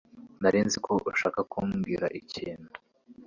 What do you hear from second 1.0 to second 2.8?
ushaka kumbwira ikintu.